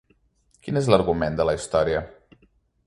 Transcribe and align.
Quin 0.67 0.79
és 0.81 0.89
l’argument 0.93 1.39
de 1.41 1.49
la 1.49 1.57
història? 1.59 2.05